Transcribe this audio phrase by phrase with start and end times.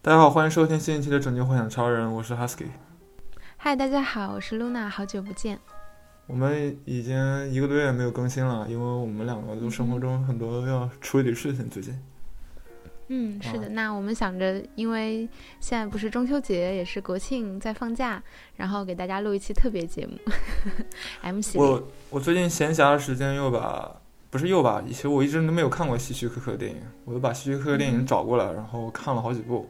[0.00, 2.66] 大家好，欢迎收听新一期的《拯救幻想超人》，我是 Husky。
[3.56, 5.58] 嗨，大家好，我是 Luna，好久不见。
[6.28, 12.00] 我们已经一个多月没有更新了，因为我们两个都生活中很多要处理的事情，最近。
[13.08, 13.70] 嗯，是的。
[13.70, 18.22] 那我们想着，因为现在不是中秋节，也是国庆，在放假，
[18.54, 20.16] 然后给大家录一期特别节目。
[21.22, 21.66] M 系列。
[21.66, 23.96] 我我最近闲暇的时间又把，
[24.30, 29.68] 不是又把，以前我一直都没有看过希区柯克的电影，我又把希区柯克电影找过来，然后看了好几部。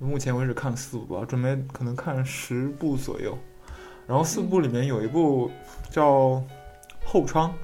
[0.00, 3.36] 目前为止看了四部吧，准备可能看十部左右。
[4.06, 5.50] 然后四部里面有一部
[5.90, 6.12] 叫
[7.04, 7.54] 《后窗》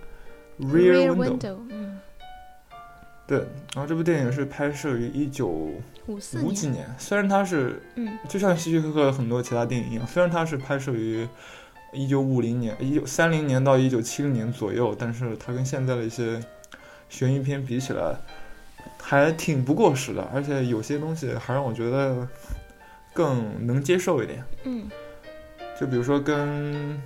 [0.64, 1.56] （Rear Window）。
[1.70, 1.98] 嗯。
[3.26, 3.38] 对，
[3.74, 5.48] 然后这部电影是拍摄于一九
[6.06, 11.26] 五几年，虽然它是，嗯，就像希区柯克很多其他电影一样，虽然它是拍摄于
[11.92, 16.40] 一九五零年、一九三零年到一九七零年左右，但是它跟现在的一些
[17.08, 18.14] 悬疑片比起来。
[19.08, 22.26] 还挺不过时的，而且有些东西还让我觉得
[23.14, 24.42] 更能接受一点。
[24.64, 24.90] 嗯，
[25.78, 27.00] 就比如说跟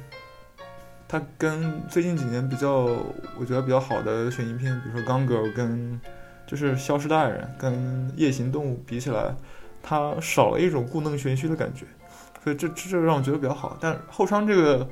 [1.06, 2.86] 他跟最近几年比较，
[3.38, 6.00] 我觉得比较好的悬疑片，比如说《Gone Girl》跟
[6.46, 9.36] 就是《消失的爱人》跟《夜行动物》比起来，
[9.82, 11.84] 它少了一种故弄玄虚的感觉，
[12.42, 13.76] 所以这这让我觉得比较好。
[13.78, 14.88] 但后窗这个，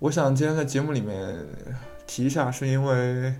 [0.00, 1.34] 我想今天在节目里面
[2.06, 3.34] 提一下，是因为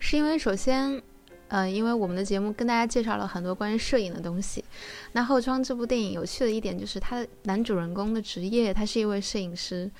[0.00, 1.00] 是因为首先。
[1.48, 4.64] 嗯，因为我们的节目跟大家介绍了很多关于摄影的东西。
[5.12, 9.90] 那《后窗》这部电影有趣的一点就是，他的男主人公的职业他是一位摄影师，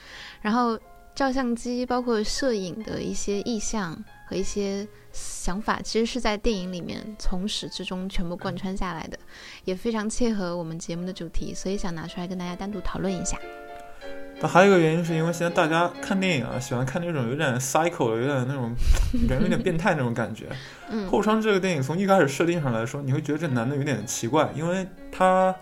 [0.43, 0.79] 然后
[1.15, 3.97] 照相机包括摄影的一些意象
[4.27, 9.19] 和一些想法，其实是在电影里面从始至终全部贯穿下来的，
[9.65, 13.39] 也非常切合我们节目的主题，所以想拿出来跟大家单独讨论一下。
[14.41, 18.72] 那还有一个原因，是因为现在大家看电影啊，喜欢看那种有点 cycle 的，有点那种
[19.28, 20.47] 人有点变态那种感觉。
[21.11, 25.53] 后窗这个电影从一开始设定上来说，你会觉得这男的有点奇怪，因为他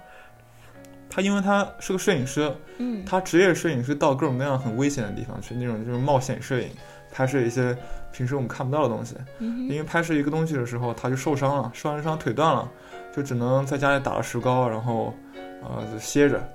[1.08, 6.68] 他因为他是个摄影师，嗯，他职业摄影师到各种各样很危险的地方去，那种就是冒险摄影，
[7.10, 7.74] 拍摄一些
[8.12, 9.16] 平时我们看不到的东西。
[9.40, 12.70] 因为拍摄一个东西的时候，他就受伤了，受完伤腿断了，
[13.16, 15.14] 就只能在家里打了石膏，然后
[15.62, 16.46] 呃歇着，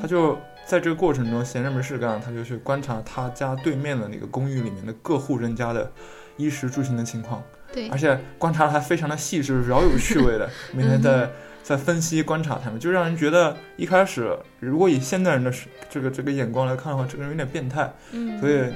[0.00, 0.38] 他就。
[0.70, 5.90] 在这个过程中，闲着没事干，他就去观察他家对面的那个公寓里面的各户人家的
[6.36, 7.42] 衣食住行的情况。
[7.72, 11.28] 对，而且观察的还非常的细致，饶有趣味的， 每天在
[11.64, 15.52] 在分析观察他们，就让人觉得一开始如果以现代人的
[15.90, 17.92] 这个这个眼光来看的话，这个人有点变态。
[18.12, 18.72] 嗯，所以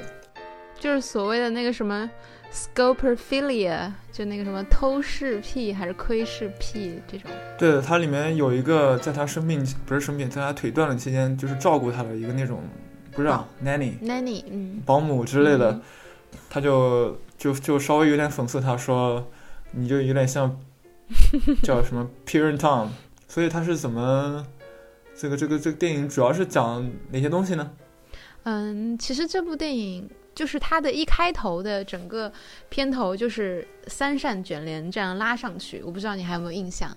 [0.80, 2.10] 就是所谓的那个什么。
[2.54, 7.28] Scopophilia 就那个什么偷视癖还是窥视癖这种？
[7.58, 12.62] 对，它里面有一个在他生病不是生病，在他腿断了期间，就是照顾他的一个那种，
[13.10, 15.80] 不知道 nanny，nanny，嗯，保姆之类的，
[16.48, 19.26] 他就就就稍微有点讽刺他说，
[19.72, 20.56] 你就有点像
[21.60, 22.90] 叫什么 Parent Tom，
[23.26, 24.46] 所以他是怎么
[25.16, 27.72] 这个这个这个电影主要是讲哪些东西呢？
[28.44, 30.08] 嗯，其实这部电影。
[30.34, 32.32] 就是它的一开头的整个
[32.68, 36.96] 片头就是三扇卷帘这样拉上去，我不知道你还有没有印象？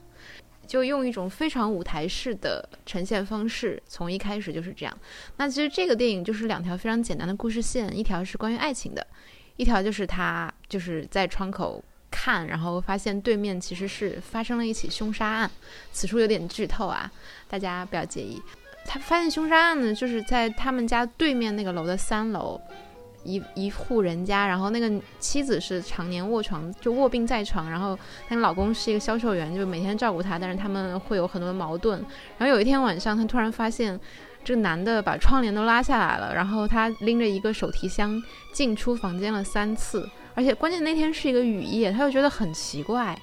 [0.66, 4.98] 就用一种非常舞台式的呈现方式，从一开始就是这样。
[5.38, 9.08] 那其实这个电影就是两条非常简单的故事线，一条是关于爱情的，
[9.56, 11.82] 一条就是他就是在窗口
[12.12, 15.50] 看，然后发现对面其实是发生了一起凶杀案。
[15.94, 17.10] 此处有点剧透啊，
[17.48, 18.42] 大家不要介意。
[18.86, 22.60] 他发现凶杀案呢，就是在他们家对面那个楼的三楼。
[23.28, 24.90] 一一户人家，然后那个
[25.20, 28.00] 妻子是常年卧床，就卧病在床，然后
[28.30, 32.00] 她老公是一个销售员，就每天照顾她，但是他们会有很多矛盾。
[32.38, 34.00] 然后有一天晚上，她突然发现
[34.46, 38.22] 这个男的把窗帘都拉下来了，然后他拎着一个手提箱
[38.54, 43.20] 进出房间了三次，而且关键那天是一个雨夜，他就觉得很奇怪，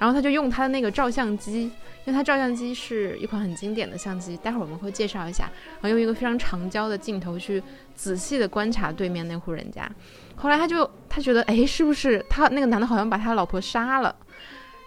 [0.00, 1.70] 然后他就用他的那个照相机。
[2.06, 5.50] 因为他照相机是一款很经典的相机，待会儿我们会介绍一下。
[5.74, 7.62] 然后用一个非常长焦的镜头去
[7.94, 9.88] 仔细的观察对面那户人家。
[10.34, 14.16] 后来他就他觉得，哎，是不是他那个男的好像把他老婆杀了？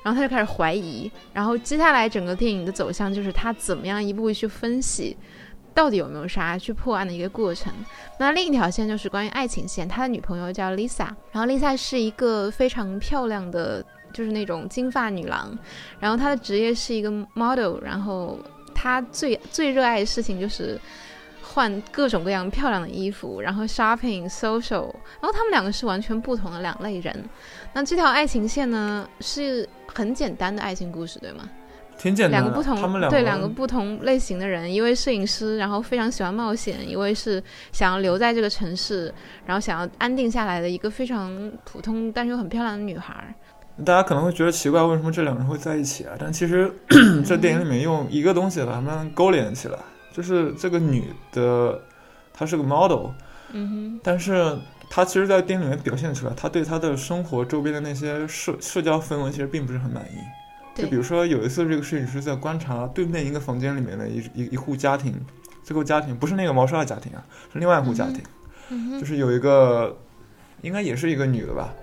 [0.01, 1.09] 然后他就开始怀疑。
[1.31, 5.15] 然后接下来整个电影的走向就是他怎么样一步一步去分析，
[5.71, 7.71] 到底有没有杀，去破案的一个过程。
[8.19, 13.85] 那另一条线就是关于爱情线，他的女朋友叫 Lisa，然后 Lisa 是一个非常漂亮的。
[14.13, 15.57] 就是那种金发女郎，
[15.99, 18.39] 然后她的职业是一个 model，然后
[18.73, 20.79] 她最最热爱的事情就是
[21.41, 27.23] 换各种各样漂亮的衣服，然后 shopping social，然后他们两个是完全不同的两类人。
[27.73, 31.49] 那这条爱情线呢是很简单的爱情故事，对吗？
[31.95, 32.41] 挺简单。
[32.41, 39.13] 两个不同，他们两对两个不同类型的人，一位摄影师，然后非常喜欢冒险；一位是想要留在这个城市，
[39.45, 43.33] 然后想要安定下来的一个非常普通但是又很漂亮的女孩。
[43.85, 46.13] 大家可能会觉得奇怪，为什么这两个人会在一起啊？
[46.19, 46.71] 但其实
[47.25, 49.79] 在电影里面用一个东西把他们勾连起来，
[50.11, 51.81] 就是这个女的，
[52.31, 53.07] 她是个 model，
[53.51, 54.55] 嗯哼，但是
[54.89, 60.17] 她其实，在电影里面表现出来，她对她的生活周边的那些社社交氛围其实并不是很满意。
[60.75, 65.13] 就比如说有一次，这个摄影师在观察对面一个房间里面的一一一户家庭，
[65.63, 68.21] 这个家庭不是那个毛刷的家庭啊，是另外一户家庭。
[68.69, 69.95] 嗯，就是有一个，
[70.61, 71.73] 应该也是一个女的吧，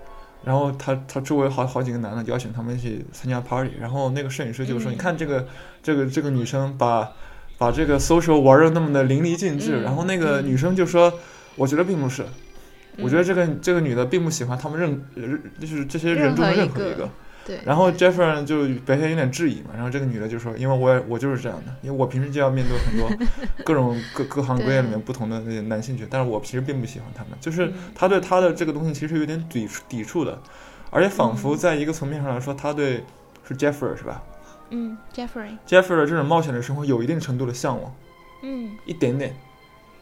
[0.44, 5.46] 然后他他周围好好几个男的邀请他们一起参加 party，然后那个摄影师就说：“嗯你看这个
[5.82, 7.12] 这个这个女生把
[7.58, 9.81] 把这个 social 玩的那么的淋漓尽致。
[9.81, 11.12] 嗯然后那个嗯女生就说
[11.56, 12.25] ：“我觉得并不是，
[12.98, 17.08] 我觉得嗯这个这个女的并不喜欢他们任任就是这些人中的任何一个。”
[17.46, 23.26] 对，然后 Jeffrey 就表现有点质疑嘛，然后这个女的就说：“因为我也我就是这样的，因为我平时就要面对很多
[23.64, 30.40] 各种各各行各业里面不同的那些男性角，但是我其实并不喜欢他们，就是嗯他对他的这个东西其实有点抵抵触的，
[30.90, 33.04] 而且仿佛嗯在一个层面上来说，他对
[33.48, 34.22] 是 Jeffrey 是吧
[34.70, 37.93] 嗯，Jeffrey，？Jeffrey 这种冒险的生活有一定程度的向往，
[38.43, 39.34] 嗯一点点。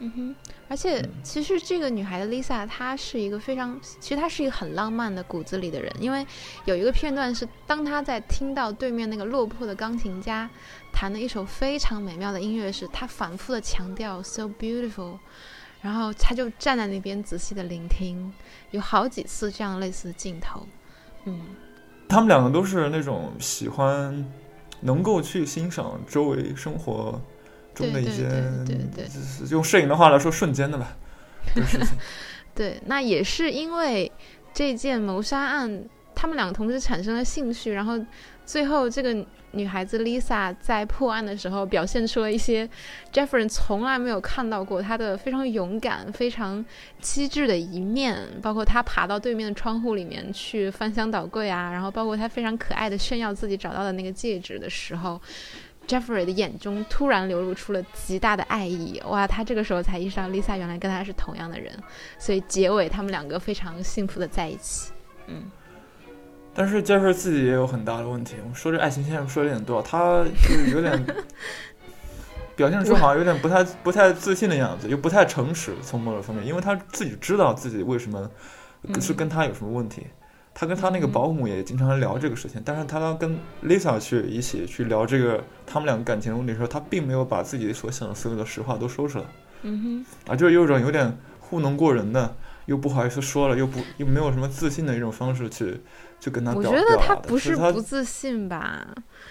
[0.00, 0.34] 嗯哼，
[0.69, 1.11] 而且嗯。
[1.23, 6.26] 其实这个女孩的 Lisa，她是一个非常，其实她是一个很浪漫的骨子里的人，因为
[6.65, 10.49] 有一个片段是当她在听到对面那个落魄的钢琴家
[10.93, 15.19] 弹的一首非常美妙的音乐时，她反复的强调 so beautiful，
[15.81, 18.32] 然后她就站在那边仔细的聆听，
[18.70, 20.67] 有好几次这样类似的镜头，
[21.25, 21.41] 嗯
[22.09, 24.25] 他们两个都是那种喜欢
[24.81, 27.20] 能够去欣赏周围生活
[27.79, 30.97] 中的一些，对对对对对就是用摄影的话来说，瞬间的吧。
[32.55, 34.11] 对，那也是因为
[34.53, 35.85] 这件谋杀案，
[36.15, 37.99] 他们两个同时产生了兴趣，然后
[38.45, 42.69] 最后这个女孩子 Lisa 在破案的时候表现出了一些
[43.13, 46.65] Jeffrey 从来没有看到过她的非常勇敢、非常
[47.01, 55.21] 机智的一面，包括她爬到对面的窗户里面去翻箱倒柜啊，然后包括她非常可爱的炫耀自己找到的那个戒指的时候。
[55.88, 59.26] Jeffrey 的眼中突然流露出了极大的爱意，哇！
[59.26, 61.76] 他这个时候才意识到 Lisa 原来跟他是同样的人，
[62.19, 64.93] 所以结尾他们两个非常幸福的在一起。
[65.26, 65.50] 嗯，
[66.55, 68.37] 但是 Jeffrey 自己也有很大的问题。
[68.43, 71.02] 我们说这爱情线说的有点多，他就是有点
[72.55, 78.31] 表现出好像有点不太不太自信的样子，又不太诚实，从某种方面，因为他自己知道自己为什么
[78.82, 80.06] 嗯是跟他有什么问题。
[80.58, 89.25] 他跟他那个嗯保姆也经常聊这个事情，但是他当跟 Lisa 去一起去聊这个他们两个感情问题的时候，他并没有把自己所想的所有的实话都说出来，
[89.62, 92.34] 嗯哼啊，就是有一种有点糊弄过人的，
[92.66, 95.81] 又不好意思说了，又不又没有什么自信的一种方式去
[96.19, 98.84] 去跟他哼，我觉得他不是不自信吧？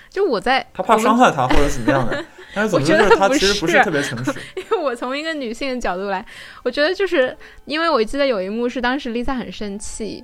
[0.09, 2.23] 就我在他怕伤害他或者怎么样的，
[2.55, 4.31] 但是总之就是他其实不是是特别诚实。
[4.55, 6.25] 因为我从一个女性的角度来，
[6.63, 7.35] 我觉得就是
[7.65, 10.23] 因为我记得有一幕是当时 Lisa 很生气，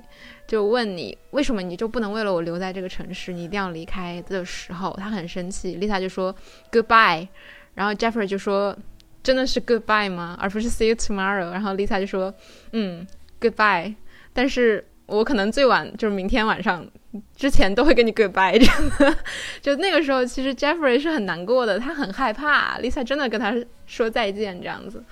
[0.54, 6.32] 就问你为什么你就不能为了我留在这个城市，你一定要离开的时候，他很生气，Lisa 就说
[6.70, 7.26] Goodbye，
[7.74, 8.76] 然后 Jeffrey 就说
[9.20, 10.38] 真的是 Goodbye 吗？
[10.40, 11.50] 而不是 See you tomorrow？
[11.50, 12.32] 然后 Lisa 就说
[12.70, 13.04] 嗯
[13.40, 13.96] Goodbye，
[14.32, 16.86] 但是我可能最晚就是明天晚上
[17.34, 19.16] 之前都会跟你 Goodbye 这样。
[19.60, 23.52] 就那个时候，其实 Jeffrey 是很难过的，他很害怕 Lisa 真的跟他
[23.86, 25.02] 说再见这样子，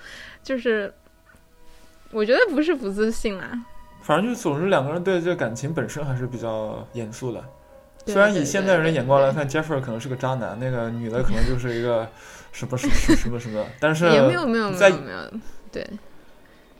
[0.41, 0.93] 就是
[2.11, 3.65] 我觉得不是不自信啦。
[4.03, 7.43] 反正就总之两个人对这个感情本身还是比较严肃的。
[8.05, 12.07] 虽然以现代人的眼光来看，Jeffrey 可能是个渣男，那个女的可能就是一个
[12.51, 15.31] 什么什么什么什么，但是也没有没有没有没有，
[15.71, 15.87] 对，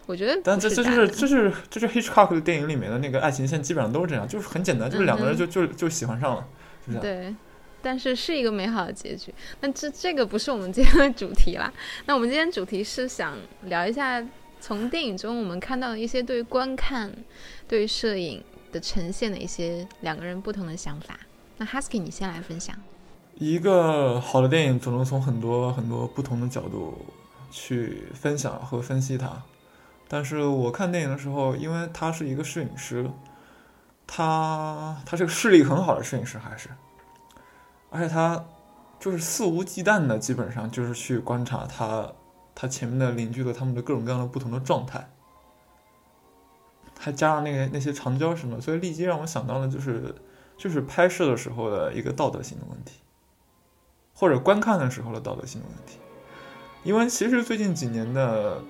[0.05, 6.45] 我觉得但这这就是这是这是 Hitchcock 的电影里面的那个爱情线，基本上都是这样，就是很简单，就是两个人嗯就就就喜欢上了，
[6.85, 7.01] 就这样。
[7.01, 7.35] 对，
[7.81, 9.33] 但是是一个美好的结局。
[9.61, 11.71] 那这这个不是我们今天的主题啦。
[12.05, 14.21] 那我们今天主题是想聊一下
[14.65, 17.13] 从电影中我们看到的一些对于观看、
[17.67, 18.41] 对于摄影
[18.71, 21.19] 的呈现的一些两个人不同的想法。
[21.57, 22.73] 那 Husky 你先来分享。
[23.35, 27.05] 一个好的电影总能从很多很多不同的角度
[27.51, 29.43] 去分享和分析它。
[30.07, 33.11] 但是我看电影的时候，因为他是一个摄影师，
[34.07, 36.69] 他他是个视力很好的摄影师，还是，
[37.89, 38.45] 而且他
[38.97, 42.09] 就是肆无忌惮的，基本上就是去观察他
[42.55, 45.09] 他前面的邻居的他们的各种各样的不同的状态，
[46.99, 50.15] 还加上那个那些长焦什么，所以立即让我想到了就是
[50.57, 52.99] 就是拍摄的时候的一个道德性的问题。
[54.15, 55.97] 或者观看的时候的道德性的问题，
[56.83, 58.61] 因为其实最近几年的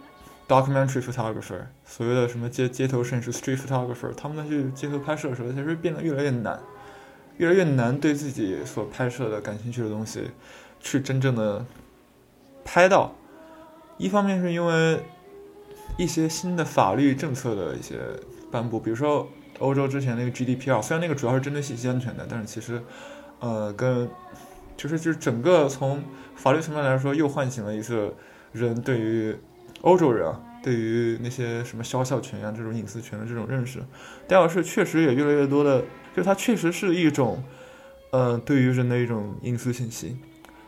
[0.47, 6.59] documentary photographer，所谓的什么街街头摄影师 street photographer，他们去街头拍摄的时候，其实变得越来越难，
[7.37, 10.31] 越来越难对自己所拍摄的感兴趣的东西
[10.79, 11.65] 去真正的
[12.63, 13.13] 拍到。
[13.97, 14.99] 一方面是因为
[15.97, 17.97] 一些新的法律政策的一些
[18.51, 19.27] 颁布，比如说
[19.59, 22.81] 欧洲之前那个 GDPR，虽然那个主要是针对信息安全的，但是其实，
[23.39, 24.09] 呃，跟
[24.75, 26.03] 就是就是整个从
[26.35, 28.13] 法律层面来说，又唤醒了一次
[28.51, 29.35] 人对于
[29.81, 33.79] 欧洲人啊，对于那些什么肖像权啊这种隐私权的这种认识。
[34.27, 35.81] 第二是确实也越来越多的，
[36.15, 37.43] 就是它确实是一种，
[38.11, 40.17] 呃，对于人的一种隐私信息。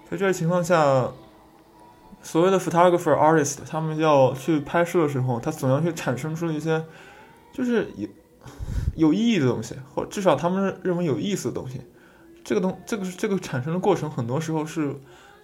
[0.10, 1.10] 在这个情况下，
[2.25, 6.84] 所谓的 photographer artist，他们要去拍摄的时候，他总要去产生出一些，
[7.53, 8.10] 就是有
[8.96, 11.82] 有意义的东西，或至少他们认为有意思的东西。
[12.44, 14.96] 这个东，这个这个产生的过程，很多时候是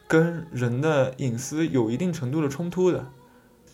[0.08, 3.06] 跟人的隐私有一定程度的冲突的。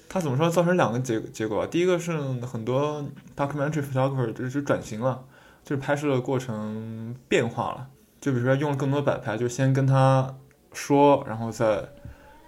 [0.09, 1.65] 它怎么说，造成两个结结果？
[1.65, 2.11] 第一个是
[2.41, 3.05] 很多
[3.37, 5.23] documentary photographer 就是转型了，
[5.63, 7.87] 就是拍摄的过程变化了。
[8.19, 10.35] 就比如说用了更多摆拍，就先跟他
[10.73, 11.87] 说，然后再。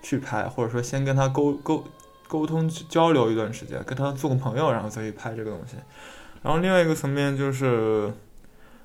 [0.01, 1.83] 去拍，或者说先跟他沟沟
[2.27, 5.75] 沟通交流一段时间，跟他做个朋友，然后再去拍这个东西。
[6.41, 8.13] 然后另外一个层面就是，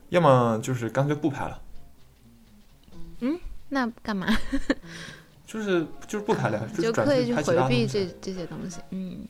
[0.08, 1.60] 要么就是干脆不拍了。
[3.20, 4.26] 嗯，那干嘛？
[5.46, 8.80] 就是就是不拍了，就可以去回避这这些东西。
[8.90, 9.26] 嗯，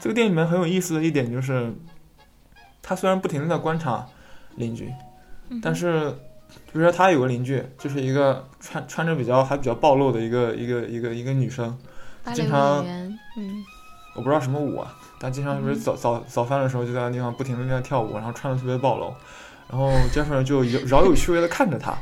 [0.00, 1.72] 这个电影里面很有意思的一点就是，
[2.80, 4.06] 他虽然不停的在观察
[4.56, 4.92] 邻居，
[5.62, 6.14] 但是。
[6.70, 11.76] 比如说，他有个邻居，就是一个穿穿着比较还比较暴露的一个一个一个一个女生，
[12.34, 13.64] 经常，嗯，
[14.14, 19.14] 我不知道什么舞啊，但经常就是早早早饭的时候就在那地方不停的在跳舞，然后穿的特别暴露，
[19.70, 21.96] 然后杰弗就饶有趣味的看着他，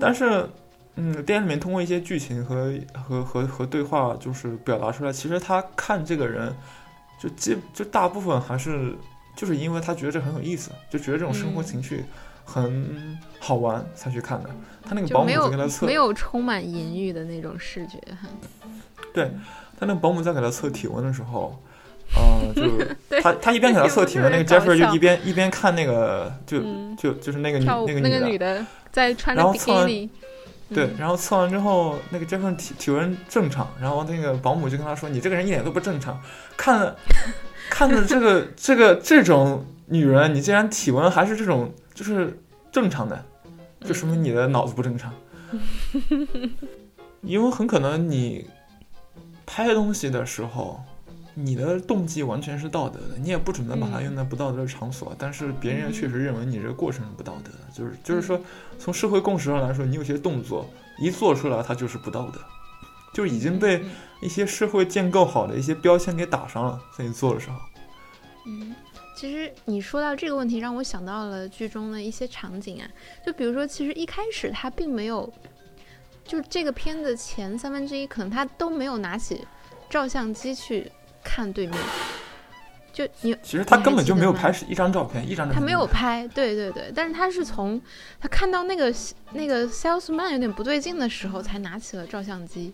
[0.00, 0.48] 但是，
[0.94, 6.54] 嗯，电影里面通过一些剧情和和和和对话，就是表达出来，其实他看这个人，
[7.20, 8.94] 就基就大部分还是
[9.34, 12.04] 就是因为他觉得这很有意思，就觉得这种生活情趣。
[12.50, 14.48] 很好玩才去看的，
[14.82, 18.26] 他那个保姆在给他测，没有充满淫欲的那种视觉哈。
[19.12, 19.30] 对
[19.78, 21.62] 他那个保姆在给他测体温的时候，
[22.16, 26.62] 呃， 就他他一边给他测体温，那个 Jeffrey 就一边一边看那个，就
[26.96, 27.66] 就就是那个女
[28.00, 30.08] 那个女的在穿着比基尼。
[30.74, 36.18] 对，然后测完之后，那个 Jeffrey 体体温正常，然后那个保姆就跟他说：“你这个人一点都不正常，
[36.56, 36.94] 看
[37.68, 42.40] 看着这个这个这种女人，你竟然体温还是这种。”就是
[42.70, 43.24] 正常的，
[43.80, 45.12] 就说明你的脑子不正常，
[47.22, 48.46] 因为很可能你
[49.44, 50.80] 拍东西的时候，
[51.34, 58.40] 你的动机完全是道德的，你也不准备把它用在不道德的场所，但是别人确实认为你这个过程是不道德的，就是就是说
[58.78, 62.38] 从社会共识上来说，你有些动作一做出来，它就是不道德，
[63.12, 63.84] 就已经被
[64.22, 67.56] 一些社会建构好的一些标签给打上了，在你做的时候，
[68.46, 68.72] 嗯。
[69.18, 72.88] 其实你说到这个问题，让我想到了剧中的一些场景啊，
[73.26, 75.28] 就比如说，其实一开始他并没有，
[76.24, 79.44] 就这个片子前三分之一，可能他都没有拿起
[79.90, 80.88] 照相机去
[81.24, 81.76] 看对面，
[82.92, 87.82] 就你其实他根本就没有拍一张照片，一张他没有拍，对对对，但是他是从
[88.20, 88.94] 他看到那个
[89.32, 92.72] 那个 salesman 有点不对劲的时候，才拿起了照相机，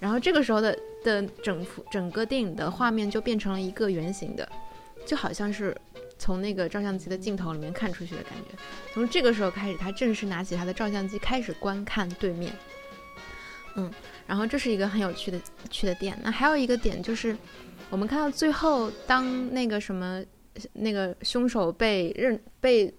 [0.00, 4.48] 然后这个时候的的整幅整个电影的画面就变成了一个圆形的。
[5.06, 5.74] 就好像是
[6.18, 8.58] 从那个照相机的镜头里面看出去的感觉。
[8.92, 12.52] 从这个时候开始，他正式拿起他的照相机，开始观看对面。
[13.76, 13.90] 嗯，
[14.26, 16.18] 然后这是一个很有趣的趣的点。
[16.22, 17.36] 那还有一个点就是，
[17.88, 20.22] 我们看到最后，当那个什么
[20.72, 22.92] 那个凶手被认被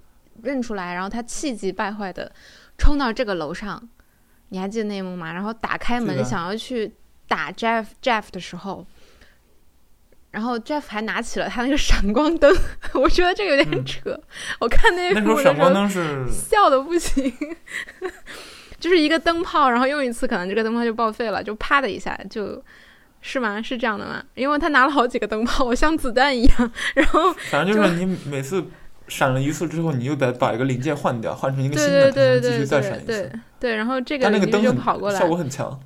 [0.43, 2.31] 认出来，然后他气急败坏的
[2.77, 3.89] 冲到这个楼上，
[4.49, 5.33] 你还记得那一幕吗？
[5.33, 6.93] 然后打开门想要去
[7.27, 8.85] 打 Jeff Jeff 的时候。
[10.37, 12.55] 然后 Jeff 还拿起了他那个闪光灯，
[12.93, 14.15] 我觉得这个有点扯。
[14.59, 17.33] 我看那那时候闪光灯是 笑的不行，
[18.79, 22.63] 就是一个灯泡，然后用一次可能这个灯泡就报废了，就啪的一下，就
[23.21, 23.59] 是吗？
[23.59, 24.23] 是这样的吗？
[24.35, 26.71] 因为他拿了好几个灯泡，我像子弹一样。
[26.93, 28.63] 然后反正就是你每次
[29.07, 33.31] 闪了一次之后，你又得把一个零件换掉，换成一个新的，对继续再闪一次。
[33.59, 35.79] 对，然后这个那个灯就跑过来，效果很强。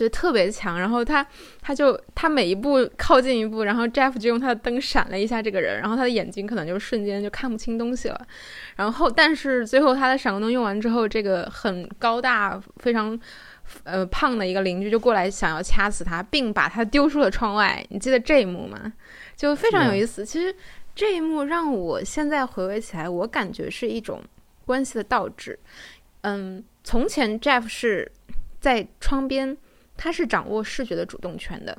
[0.00, 0.80] 对，特别强。
[0.80, 1.24] 然后他，
[1.60, 8.26] 他就他每一步靠近一步，然后 Jeff 就用他的灯闪了一下这个人，然后他的眼睛可能就瞬间就看不清东西了。
[8.76, 13.20] 然后，但是最后他的闪光灯用完之后，这个很高大、非常
[13.84, 17.84] 呃胖的一个邻居就过来想要掐死他，并把他丢出了窗外。
[17.90, 18.90] 你记得这一幕吗？
[19.36, 20.24] 就非常有意思。
[20.24, 20.56] 其实
[20.94, 24.22] 这一幕让我现在回味起来，我感觉是一种
[24.64, 25.58] 关系的倒置。
[26.22, 28.10] 嗯，从前 Jeff 是
[28.60, 29.54] 在窗边。
[30.02, 31.76] 他是掌握视觉的主动权的，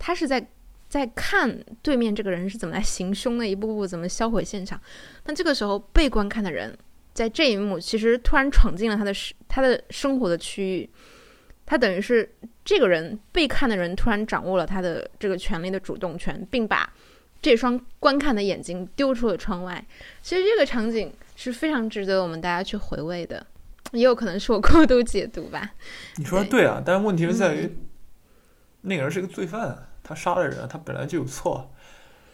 [0.00, 0.44] 他是在
[0.88, 4.80] 在看对面这个人是怎么来行凶的，一步步怎么销毁现场。
[5.26, 6.76] 那这个时候被观看的人
[7.14, 9.14] 在这一幕其实突然闯进了他的
[9.46, 10.90] 他的生活的区域，
[11.64, 12.28] 他等于是
[12.64, 16.92] 这个人被看的人突然掌握了他的这个权利的主动权，并把
[17.40, 19.86] 这双观看的眼睛丢出了窗外。
[20.20, 23.46] 其实这个场景是非常值得我们大家去回味的，
[23.92, 25.72] 也有可能是我过度解读吧。
[26.16, 27.76] 你说的对啊，但是问题是在于，
[28.82, 31.70] 那个人是一个罪犯，他杀了人，他本来就有错。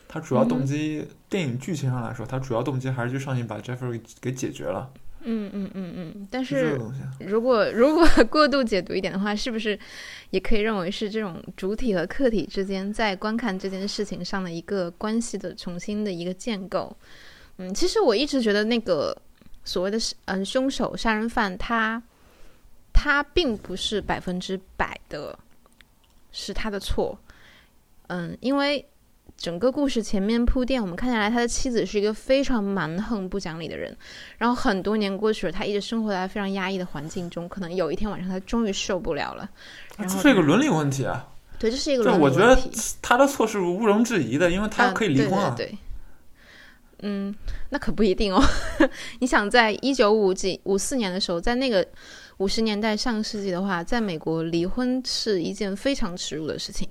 [0.09, 4.89] 他主要动机，电影剧情上来说，他主要动机还是去上去把 Jeffrey 给解决了。
[5.29, 6.79] 嗯嗯嗯嗯，但是
[7.19, 9.77] 如果 如果过度解读一点的话，是不是
[10.31, 16.97] 也可以认为是这种主体和客体之间在观看这件事情上的一个关系的重新的一个建构？
[17.57, 19.17] 嗯，其实我一直觉得那个
[19.67, 22.03] 所谓的嗯凶手杀人犯，他
[22.95, 25.39] 他并不是百分之百的
[26.33, 27.19] 是他的错。
[28.07, 28.87] 嗯，因为。
[29.37, 33.95] 整个故事前面铺垫，我们看下来，他的妻子是一个非常蛮横、不讲理的人。
[34.39, 37.47] 然后很多年过去了，他一直生活在非常压抑的环境中。
[37.47, 39.47] 可能有一天晚上，他终于受不了了。
[39.99, 41.29] 这是一个伦理问题啊！
[41.59, 42.17] 对，这是一个。
[42.17, 42.59] 我觉得
[43.03, 45.53] 他的错是毋庸置疑的，因为他可以离婚啊。
[45.55, 45.77] 对，
[47.03, 47.35] 嗯，
[47.71, 48.43] 那可不一定哦。
[49.21, 51.87] 你想，在一九五几五四年的时候，在那个
[52.39, 56.89] 五十年代上世纪的话，在美国离婚是一件非常耻辱的事情。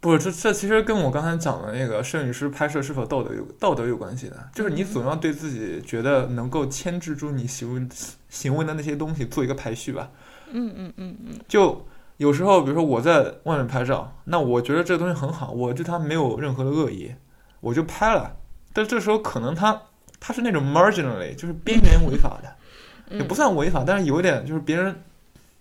[0.00, 7.86] 不，这这其实跟我刚才讲的那个摄影师拍摄是否道德有道德有关系的，就是你总要对自己觉得能够牵制住你行为
[8.30, 10.10] 行为的那些东西做一个排序吧。
[10.50, 11.38] 嗯嗯嗯嗯。
[11.46, 17.14] 就有时候，比如说我在外面拍照，那我觉得这个东西很好，我对它没有任何的恶意，
[17.60, 18.36] 我就拍了。
[18.72, 19.82] 但这时候可能他
[20.18, 25.02] 他是那种 marginally，就是边缘违法的，也不算违法，但是有点就是别人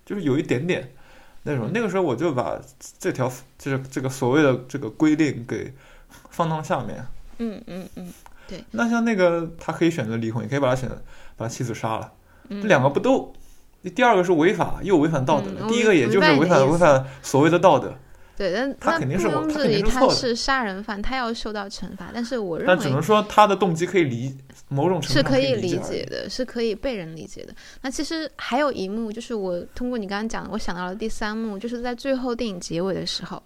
[0.06, 0.92] 就是有一点点。
[1.44, 2.60] 那种那个时候我就把
[3.00, 5.74] 这条就是这个所谓的这个规定给
[6.30, 7.06] 放到下面。
[7.38, 8.14] 嗯嗯嗯，
[8.46, 8.64] 对。
[8.72, 11.02] 那像那个他可以选择离婚，也可以把他选择
[11.38, 12.12] 把妻子杀了，
[12.50, 13.34] 这两个不都？
[13.96, 17.96] 第二个是违法又违反道德的，第一个也就是违反违反所谓的道德。
[18.40, 20.08] 对，但他肯定是我，他肯定是错的。
[20.08, 22.10] 他是杀人犯，他要受到惩罚。
[22.14, 24.34] 但是我认为，但只能说他的动机可以理
[24.70, 27.54] 某种程度是可以理解的，是可以被人理解的。
[27.82, 33.44] 那其实还有一幕，就是我通过你刚刚讲，我想到了第三幕，就是在最后电影结尾的时候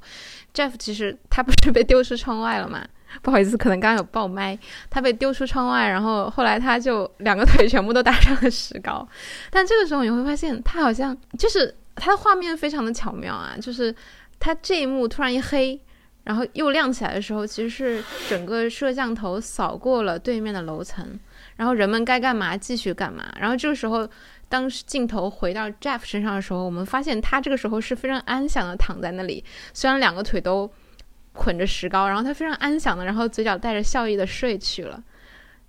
[0.54, 2.86] ，Jeff 其实他不是被丢出窗外了吗？
[3.24, 4.56] 不好意思，可能刚刚有爆麦，
[4.92, 9.08] 他被丢出窗外，然后后来他就两个 腿全部都搭上了石膏。
[9.50, 13.96] 但这个时候你会发现，他好像就是他的画面非常的巧妙啊，就是。
[14.44, 15.80] 他这一幕突然一黑，
[16.26, 21.18] 然后又亮起来的时候，其实是整个摄像头扫过了对面的楼层，
[21.56, 23.24] 然后人们该干嘛继续干嘛。
[23.40, 24.06] 然后这个时候，
[24.50, 29.42] 当镜头回到 Jeff 身上的时候，我们发现他这个时候是非常安详的躺在那里，
[29.74, 30.70] 虽然两个腿都
[31.32, 35.02] 捆着石膏，然后他非常安详的，然后嘴角带着笑意的睡去了。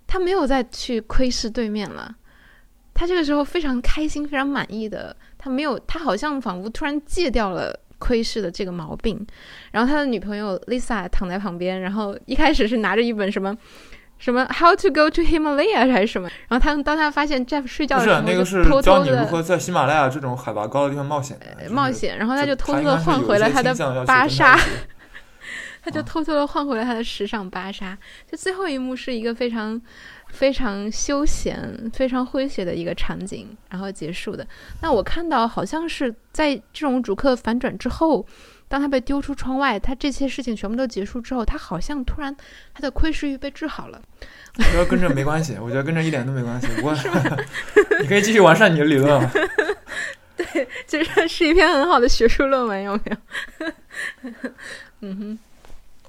[0.05, 2.13] 他没有再去窥视对面了，
[2.93, 7.79] 他这个时候非常开心，非常满意的，他没有，他好像仿佛突然戒掉了。
[8.05, 9.25] 窥视的这个毛病，
[9.71, 13.57] 然后他的女朋友 Lisa 躺在旁边，然后一开始是拿着一本什么
[14.19, 21.35] 什么 How to go to Himalaya 还是什么，然后他当他发现 Jeff 睡觉的时候，那个是教你如何在喜马拉雅这种海拔高的地方冒险。
[21.71, 23.73] 冒险，然后他就偷偷的换回了他的
[24.05, 24.55] 芭莎，
[25.83, 27.97] 他就偷偷的换回了他的时尚芭莎。
[28.31, 29.81] 就最后一幕是一个非常。
[30.35, 34.45] 非常休闲、非常诙谐的一个场景，然后结束的。
[34.81, 38.25] 那我看到好像是在这种主客反转之后，
[38.67, 42.35] 当他被丢出窗外，他这些事情全部都结束之后，他好像突然
[42.73, 44.01] 他的窥视欲被治好了。
[44.57, 46.67] 我觉得跟这没关系，我觉得跟这一点都没关系。
[46.83, 46.93] 我
[48.01, 49.29] 你可以继续完善你的理论。
[50.35, 54.51] 对，其实是一篇很好的学术论文，有没有？
[54.99, 55.39] 嗯哼。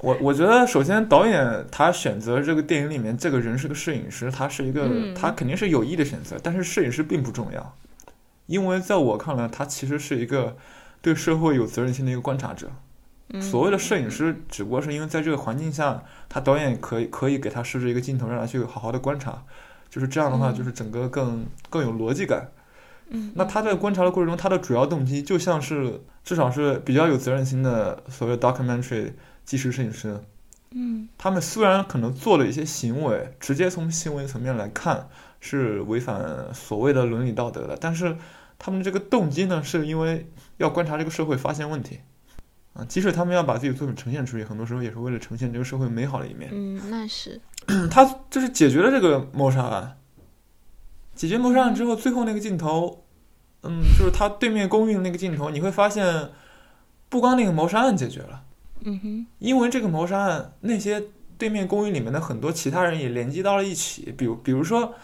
[0.00, 6.36] 我我觉得，首先导演他选择这个电影里面这个人是个摄影师，他是一个他肯定是有意的选择。
[6.42, 7.76] 但是摄影师并不重要，
[8.46, 10.56] 因为在我看来，他其实是一个
[11.00, 12.70] 对社会有责任心的一个观察者。
[13.40, 19.42] 所谓的摄影师，只不过是因为在这个环境下，他导演可以可以给他设置一个镜头，让他去好好的观察。
[19.88, 22.48] 就是这样的话，就是整个更更有逻辑感。
[23.08, 29.12] 嗯，那他在观察的过程中，他的主要动机就像是至少是比较有责任心的所谓 documentary。
[29.46, 30.20] 纪实摄影师，
[30.72, 35.08] 嗯，他们虽然可能做了一些行为，直接从行为层面来看
[35.40, 38.16] 是违反所谓的伦理道德的，但是
[38.58, 42.00] 他们这个动机呢，是因为要观察这个社会，发现问题，
[42.72, 46.50] 啊，即使他们要把自己作品呈现出去，很多时候也是为了呈现这个社会美好的一面。
[46.52, 47.40] 嗯，那是，
[47.88, 49.96] 他就是解决了这个谋杀案，
[51.14, 53.04] 解决谋杀案之后，最后那个镜头，
[53.62, 56.30] 嗯，就是他对面公寓的那个镜头，你会发现，
[57.08, 58.42] 不光那个谋杀案解决了。
[58.84, 61.02] 嗯哼，因为这个谋杀案，那些
[61.38, 64.14] 对面公寓里面的很多其他人也连接到了一起。
[64.16, 64.94] 比如，比如说，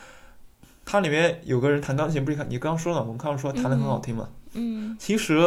[0.85, 4.29] 它里面有个人弹钢琴，不是你刚刚说了，我们刚刚说弹的很好听嘛。
[4.55, 5.41] 嗯，其实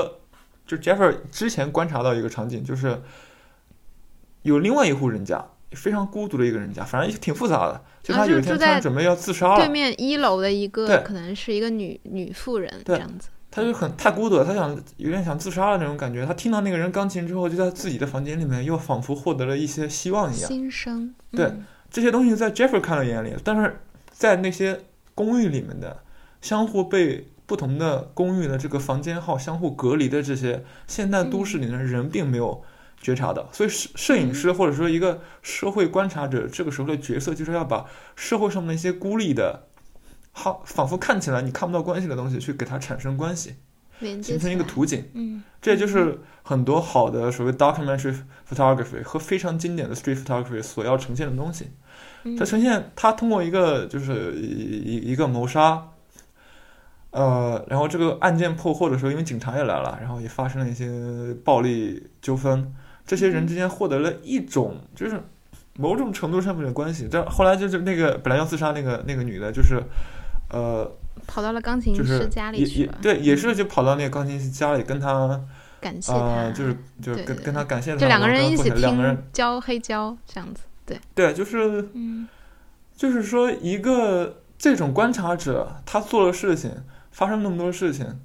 [0.66, 3.02] 就 Jeffrey 之前观察到一个场景，就是
[4.42, 7.82] 有另外一户人家，非常孤独的一个人家，反正挺复杂的。
[8.04, 13.30] 就他有一天突然准备要自杀了对，面一楼的一对个可能是一个女女妇人这样子。
[13.56, 16.26] 他就很太孤独了，他想有点想自杀的那种感觉。
[16.26, 20.48] 他听到那个人钢琴之后，就在自己的房间里面又仿佛获得了一些希望一样。
[20.50, 23.80] 新生，对嗯这些东西在 Jeffrey 看了眼里，但是
[24.12, 24.82] 在那些
[25.14, 26.04] 公寓里面的
[26.42, 32.62] 相互被不同的公寓的这个房间号相互隔离的这些现代都市里的人并没有
[33.00, 37.86] 觉察到，所以摄摄影师或者说一个社会观察者，这个时候的角色就是要把
[38.18, 39.68] 社会上面一些孤立的，
[40.38, 43.56] 好仿佛看起来你看不到关系的东西，去给它产生关系，
[44.22, 45.02] 形成一个，图景。
[45.14, 48.14] 嗯，这也就是很多好的所谓 documentary
[48.48, 51.70] photography 和非常经典的 street photography 所要呈现的东西。
[52.26, 55.82] 嗯它呈现它通过一个就是一一一个谋杀，
[57.12, 65.22] 呃，然后这个案件破获的时候，因为警察也来了，然后也发生了一些暴力纠纷，这些人之间获得了一种就是
[65.78, 67.08] 某种程度上面的关系。
[67.10, 69.82] 但后来就是那个本来要自杀那个那个女的，就是
[70.50, 70.92] 呃，
[71.28, 75.40] 跑到了钢琴就是师家里也去了，也对，也是就跑到那个钢琴师家里跟他
[75.80, 82.28] 感谢呃，他，就是就是跟跟他感谢他，就两个人一起跟他两个人听教黑胶这样子，对，对，就是嗯。
[82.98, 86.72] 就是说，一个这种观察者，他做了事情，
[87.12, 88.22] 发生那么多事情，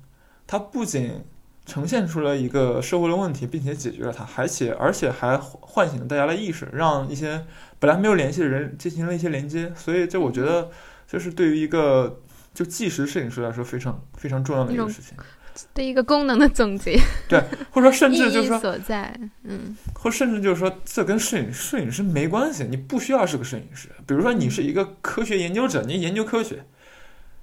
[0.46, 1.24] 他不仅
[1.66, 7.44] 呈现出了一个社会的问题，并且解决了它，而且而且还唤醒了大家的意识，让一些
[7.80, 9.72] 本来没有联系的人进行了一些连接。
[9.74, 10.70] 所以，这我觉得
[11.10, 12.20] 就是对于一个
[12.54, 15.16] 就纪实摄影师来说非常非常重要的一个事情。
[15.74, 16.96] 对一个功能的总结，
[17.28, 23.88] 对或者说，甚至就是说，所在，嗯或甚至就是说，这跟摄影摄影师没关系，你不需要是个摄影师。
[24.06, 26.64] 比如说，你是一个科学研究者，你研究科学，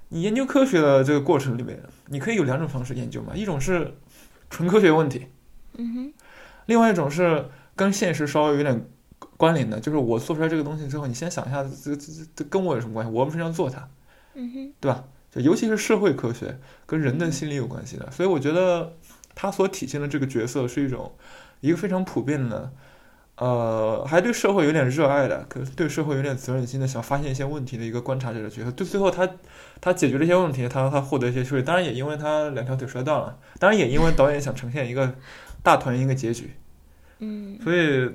[0.08, 3.94] 你研究科学的这个过程里面，你可以有两种方式研究嘛，一种是
[4.48, 5.26] 纯科学问题，
[5.76, 6.12] 嗯哼，
[6.66, 7.44] 另外一种是
[7.76, 8.88] 跟现实稍微有点
[9.38, 13.10] 关联的，就是我做出来这个东西之后，你先想一下，这这这这跟我有什么关系？
[13.10, 13.88] 我为什么要做它？
[14.34, 15.04] 嗯哼，对吧？
[15.30, 18.94] 就尤其是社会科学跟人的心理有关系的，所以我觉得
[19.34, 21.12] 他所体现的这个角色是一种
[21.60, 22.72] 一个非常普遍的，
[23.36, 28.70] 呃，还对社会有点热爱的，可是对社会有点责任心的，想发现一些问题的一个观察者的角色。
[28.72, 29.28] 对，最后他
[29.80, 35.14] 他解决了一些问题，他他获得一些收益，当然也因为他两条腿摔断了，当然也因为导演想呈现一个
[35.62, 36.54] 大团圆一个结局，
[37.18, 38.10] 嗯所以，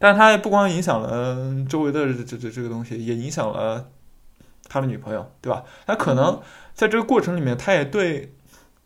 [0.00, 3.90] 但他也不光影响了周围的这这这这个东西，也影响了
[4.68, 5.62] 他的女朋友，对吧？
[5.86, 6.42] 他可能
[6.74, 8.34] 在这个过程里面，他也对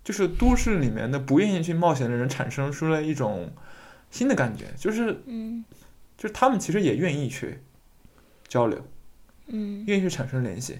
[0.04, 3.50] 就是都市里面的不愿意去冒险的人产生出了一种
[4.10, 5.64] 新的感觉，就是嗯。
[6.16, 7.60] 就是他们其实也愿意去
[8.46, 8.78] 交流，
[9.48, 9.84] 嗯。
[9.86, 10.78] 愿意去产生联系，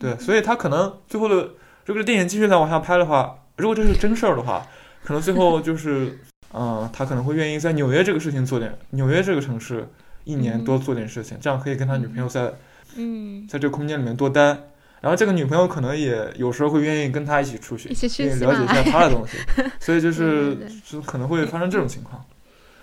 [0.00, 1.50] 对，所以他可能最后的
[1.84, 4.66] 如果电影继续再往下拍的话，如果这是真事儿的话，
[5.04, 6.18] 可能最后就是，
[6.54, 9.88] 嗯、他可能会愿意在纽约这个事情做点，纽约这个城市
[10.24, 12.52] 一年嗯多做点事情，这样可以跟他女朋友在
[12.96, 14.56] 嗯，在这个空间里面多待。
[15.00, 19.36] 然后这个女朋友可能也有时候会愿意跟他一起出去，一起去了解一下他的东西，
[19.78, 22.24] 所以就是就可能会发生这种情况。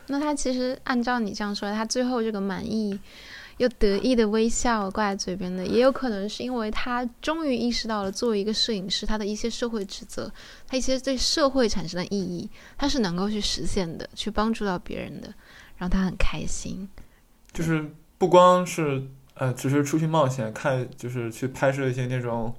[0.05, 2.99] 那他其实按照你这样说，他最后这个满意
[3.61, 10.31] 又得意的微笑挂在嘴边的，也有可能是因为他终于意识到了作为一个摄影师，他的一些社会职责，
[10.67, 15.31] 他一些对社会产生的意义，他是能够去实现的，去帮助到别人的，
[15.77, 16.89] 然后他很开心。
[17.53, 19.03] 就是不光是
[19.35, 22.51] 呃，只是出去冒险看，就是去拍摄一些那种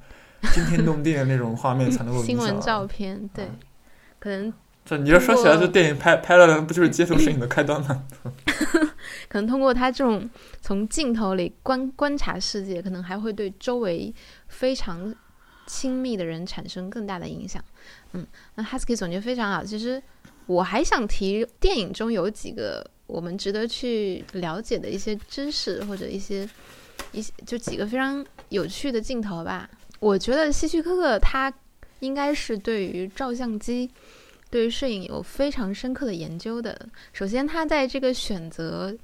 [0.53, 3.59] 惊天动地的那种画面 才能够新闻照片，对嗯，
[4.21, 4.53] 可能
[4.85, 8.05] 这你这说起来，这电影拍拍了，不就是街头摄影的开端吗？
[9.29, 10.29] 可能通过他这种
[10.61, 14.13] 从镜头里观观察世界，可能还会对周围
[14.49, 15.15] 非常
[15.67, 17.63] 亲密的人产生更大的影响。
[18.13, 19.65] 嗯，那 Husky 总结非常好。
[19.65, 20.03] 其实
[20.47, 26.49] 我还想提电影中有几个我们值得去了解的一些知识，或者一些
[27.13, 29.71] 一些就几个非常有趣的镜头吧。
[30.01, 31.53] 我觉得希区柯克他
[32.01, 33.89] 应该是对于照相机。
[34.53, 36.87] 对于摄影有非常深刻的研究的。
[37.15, 38.95] 首先，他在这个选择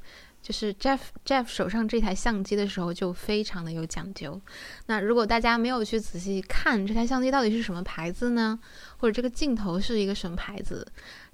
[0.42, 4.38] 就是 Jeff Jeff 手上这台相机的时候就非常的有讲究。
[4.86, 8.58] 那如果大家没有去仔细看这台相机到底是什么牌子呢，
[8.98, 10.86] 或者这个镜头是一个什么牌子，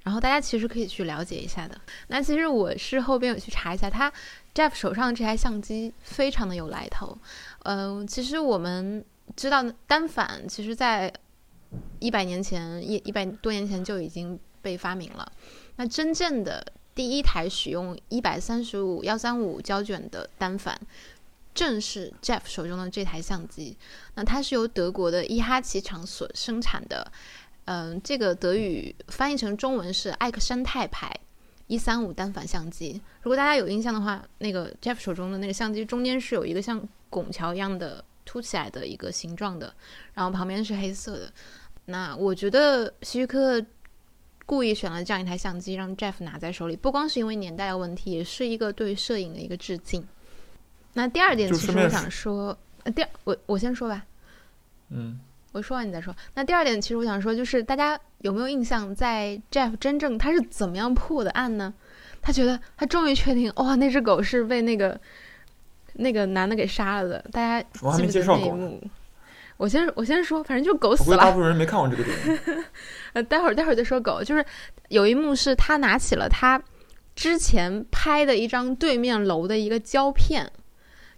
[0.04, 1.76] 然后大家其实可以去了解一下的。
[2.06, 4.12] 那其实我是后边有去查一下，他
[4.54, 7.18] Jeff 手上这台相机非常的有来头。
[7.64, 11.12] 嗯、其实我们知道单反，其实在
[12.04, 15.32] 一百年前一一百多年前就已经被发明了。
[15.76, 16.62] 那真正的
[16.94, 20.78] 第一台使用一百三十五幺三五胶卷的单反，
[21.54, 23.74] 正是 Jeff 手中的这台相机。
[24.16, 27.10] 那它是由德国的伊哈奇厂所生产的，
[27.64, 31.10] 嗯、这个德语翻译成中文是艾克山泰牌
[31.68, 33.00] 一三五单反相机。
[33.22, 39.72] 如果大家有印象的话，那个 Jeff 手中的那个相机中间是有一个像拱桥一样的凸起来的一个形状的，
[40.12, 41.32] 然后旁边是黑色的。
[41.86, 43.66] 那我觉得希区柯克
[44.46, 50.06] 故意选了这样一台相机让 Jeff 拿在手里，不光是因为年代的问题，也是一个对摄影的一个致敬。
[50.92, 54.04] 那第二点，其实我想说，呃，第二，我我先说吧。
[54.90, 55.18] 嗯。
[55.52, 56.12] 我说完你再说。
[56.34, 61.72] 那第二点，其实我想说，就是大家有没有印象，在 Jeff 真正他是怎么样破的案呢？
[62.20, 65.00] 他觉得他终于确定，哇，那只狗是被那个
[65.92, 67.24] 那个男的给杀了的。
[67.30, 67.62] 大家
[67.96, 68.82] 记不记得那一幕？
[69.56, 71.16] 我先我先说，反正就狗死了。
[71.16, 72.64] 大部分人没看过这个电影。
[73.14, 74.22] 呃，待会儿待会儿再说狗。
[74.22, 74.44] 就是
[74.88, 76.60] 有一幕是他拿起了他
[77.14, 80.50] 之前拍的一张对面楼的一个胶片，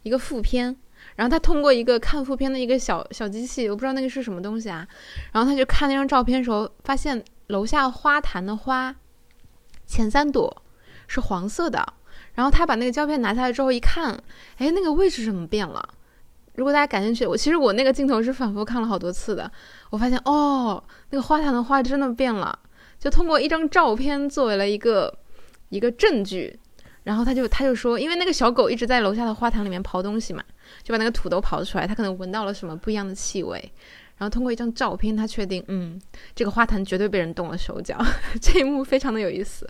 [0.02, 0.76] 一个副片。
[1.14, 4.86] 然后他通过一个看副片的一个小小机器，我不知道那个是什么东西啊。
[5.32, 8.94] 然后他就看那张照片的时候，发现楼下花坛的花
[9.86, 10.62] 前三朵
[11.06, 11.94] 是黄色的。
[12.34, 14.12] 然后他把那个胶片拿下来之后一看，
[14.58, 15.88] 哎，那个位置怎么变了？
[16.56, 19.50] 如果大家感兴趣，我其实我那个镜头是反复看了好多次的。
[19.90, 22.58] 我发现哦，那个花坛的花真的变了。
[22.98, 25.14] 就通过一张照片作为了一个
[25.68, 26.58] 一个证据，
[27.04, 30.42] 然后他就他就说，因为那个小狗一直在楼下的花坛里面刨东西嘛。
[30.82, 33.60] 就把那个土都刨出来，他可能闻到了什么不一样的气味，
[34.16, 36.00] 然后通过一张照片，他确定，嗯，
[36.34, 37.96] 这个花坛绝对被人动了手脚。
[38.40, 39.68] 这一幕非常的有意思，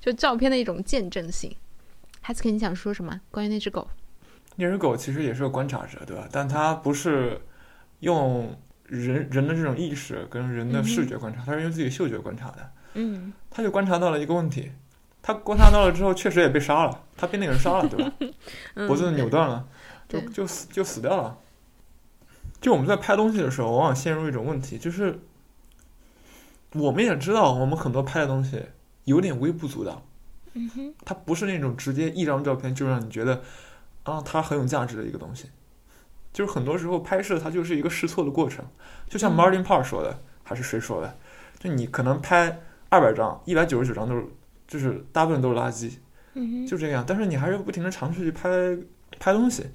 [0.00, 1.54] 就照片的一种见证性。
[2.20, 3.18] 海斯克，你想说什么？
[3.30, 3.88] 关于那只狗？
[4.56, 6.28] 那只狗其实也是个观察者，对吧？
[6.30, 7.40] 但它不是
[8.00, 12.70] 用人人的这种意识跟人的视觉观察，它是用自己嗅觉观察的。
[12.94, 14.70] 嗯，他就观察到了一个问题，
[15.20, 18.12] 他观察到了之后，确实也被杀了，他被那个人杀了，对吧？
[18.86, 19.66] 脖子扭断了。
[20.06, 21.38] 就就死就死掉了。
[22.60, 25.18] 就我们在拍东西的时候，往往陷入一种问题，就是
[26.74, 28.62] 我们也知道，我们很多拍的东西
[29.04, 30.06] 有点微不足道。
[30.52, 33.42] 嗯哼，它不是那种直接一张照片就让你觉得
[34.04, 35.50] 啊，它很有价值的一个东西。
[36.32, 38.64] 就是很多时候拍摄它就是一个试错的过程。
[39.08, 41.16] 就像 Martin Parr 说的，还是谁说的？
[41.58, 44.26] 就你可能拍二百张，一百九十九张都是，
[44.66, 45.98] 就是大部分都是垃圾。
[46.34, 47.04] 嗯就这样。
[47.06, 48.48] 但是你还是不停的尝试去拍
[49.18, 49.66] 拍东西。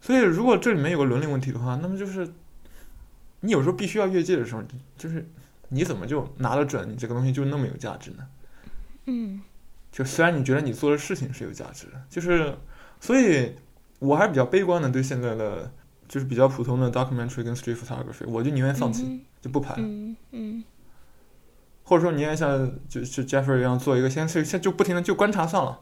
[0.00, 2.28] 所以，如果这里面有个伦理问题的话，那么就是
[3.40, 4.62] 你有时候必须要越界的时候，
[4.96, 5.28] 就是
[5.68, 8.26] 你怎么就拿得准你这个东西就那么有价值呢？
[9.06, 9.40] 嗯，
[9.90, 12.56] 就虽然你觉得你做的事情是有价值的，就是
[13.02, 13.52] 所以
[13.98, 15.68] 我还是比较悲观的，对现在的
[16.06, 19.74] 就是比较普通的 documentary 跟 street photography，我就宁愿放弃，就不拍。
[19.76, 20.64] 嗯嗯。
[21.82, 25.80] 或者说，宁愿像就就 Jeffrey 一样做一个，先先就不停的就观察算了。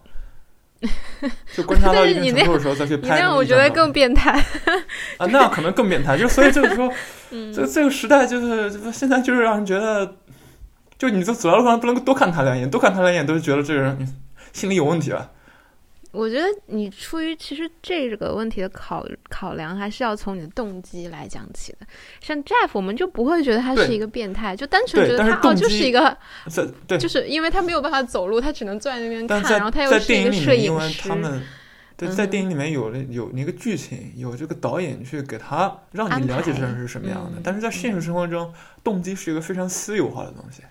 [1.54, 4.32] 就观察到一定程度的时候再去拍，那样我觉得更变态
[5.18, 6.16] 啊，那样可能更变态。
[6.16, 6.90] 就所以就是说，
[7.54, 10.16] 这这个时代就是现在就是让人觉得，
[10.96, 14.16] 就你这走在路上不能多看他两眼，多看他两眼都是觉得这个人
[14.54, 15.30] 心里有问题了。
[16.12, 21.86] 我觉得你出于其实这个问题的考考量，还是要从你的动机来讲起的。
[22.20, 26.16] 像 Jeff，我们就不会觉得他是一个变态，就单纯觉得他哦就是一个，
[26.88, 31.08] 对，就是因为他没有办法走路，他只能坐在那边看，然后他又是一个摄影师。
[31.08, 31.42] 他们
[31.96, 37.40] 对在电影里面有了有那个剧情，有这个导演去给他让你了解这人是什么样的。
[37.44, 40.62] 但是在现实生活中，动机是一个非常私有化的东西。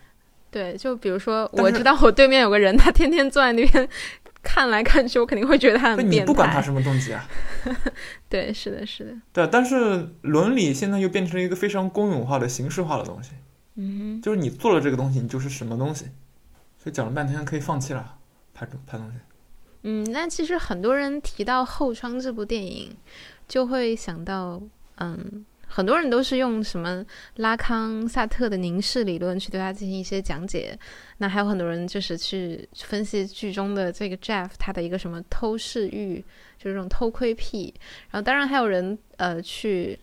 [0.52, 3.88] 对，就比如说，我知道我对面有个人，他天天坐在那边。
[4.52, 6.20] 看来看去，我肯定会觉得他很变态。
[6.20, 7.24] 你不管他什么动机啊？
[8.28, 9.14] 对，是的，是的。
[9.32, 13.34] 对，但是伦理现在又变成了一个非常公允化的形式化的东西。
[13.76, 16.06] 嗯就是你做了这个东西，你就是什么东西。
[16.78, 18.16] 所以讲了半天，可以放弃了
[18.54, 19.18] 拍拍东西。
[19.84, 22.98] 嗯，那其实很多人提到《后窗》这部电影，
[23.48, 24.62] 就会想到，
[24.96, 25.46] 嗯。
[25.72, 27.06] 很多人都是用什么
[27.36, 30.78] 拉康萨特的凝视理论去对他进行一些讲解，
[31.20, 36.20] 那还有很多人就是去分析剧中的这个 Jeff 他的一个什么偷视欲，
[36.58, 37.74] 就是这种偷窥癖。
[38.10, 39.98] 然后当然还有人呃去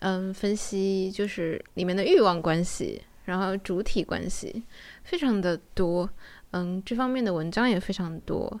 [0.00, 4.64] 嗯分析就是里面的欲望关系，然后主体关系
[5.04, 6.10] 非常的多，
[6.50, 8.60] 嗯这方面的文章也非常多。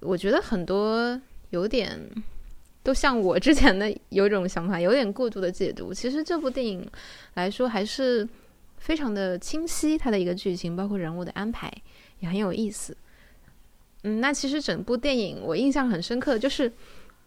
[0.00, 1.20] 我觉得很多
[1.50, 2.00] 有点。
[2.86, 5.92] 都像我之前的有一种想法，有点过度的解读。
[5.92, 6.88] 其实这部电影
[7.34, 8.26] 来说还是
[8.76, 11.68] 非常的清晰，它的一个剧情包括人物的安排
[12.20, 12.96] 也很有意思。
[14.04, 16.72] 嗯，那其实整部电影我印象很深刻，就是